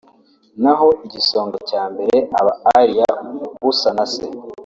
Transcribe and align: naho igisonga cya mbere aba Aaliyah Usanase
naho 0.63 0.87
igisonga 1.05 1.57
cya 1.69 1.83
mbere 1.93 2.17
aba 2.39 2.51
Aaliyah 2.67 3.13
Usanase 3.69 4.23